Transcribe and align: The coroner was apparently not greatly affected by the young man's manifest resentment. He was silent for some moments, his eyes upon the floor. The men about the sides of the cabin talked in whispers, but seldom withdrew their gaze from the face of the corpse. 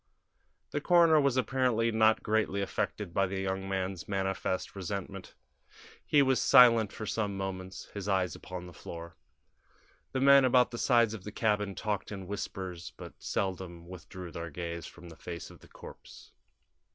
The 0.71 0.81
coroner 0.81 1.21
was 1.21 1.37
apparently 1.37 1.91
not 1.91 2.23
greatly 2.23 2.59
affected 2.59 3.13
by 3.13 3.27
the 3.27 3.39
young 3.39 3.69
man's 3.69 4.07
manifest 4.07 4.75
resentment. 4.75 5.35
He 6.03 6.23
was 6.23 6.41
silent 6.41 6.91
for 6.91 7.05
some 7.05 7.37
moments, 7.37 7.85
his 7.93 8.07
eyes 8.09 8.33
upon 8.35 8.65
the 8.65 8.73
floor. 8.73 9.15
The 10.11 10.19
men 10.19 10.43
about 10.43 10.71
the 10.71 10.79
sides 10.79 11.13
of 11.13 11.23
the 11.23 11.31
cabin 11.31 11.75
talked 11.75 12.11
in 12.11 12.25
whispers, 12.25 12.93
but 12.97 13.13
seldom 13.21 13.85
withdrew 13.87 14.31
their 14.31 14.49
gaze 14.49 14.87
from 14.87 15.07
the 15.09 15.15
face 15.15 15.51
of 15.51 15.59
the 15.59 15.67
corpse. 15.67 16.31